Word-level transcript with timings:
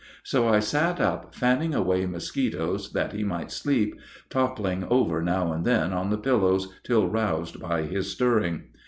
So 0.23 0.47
I 0.49 0.57
sat 0.57 0.99
up 0.99 1.35
fanning 1.35 1.75
away 1.75 2.07
mosquitos 2.07 2.91
that 2.93 3.13
he 3.13 3.23
might 3.23 3.51
sleep, 3.51 3.99
toppling 4.31 4.83
over 4.85 5.21
now 5.21 5.53
and 5.53 5.63
then 5.63 5.93
on 5.93 6.09
the 6.09 6.17
pillows 6.17 6.73
till 6.83 7.07
roused 7.07 7.59
by 7.59 7.83
his 7.83 8.11
stirring. 8.11 8.63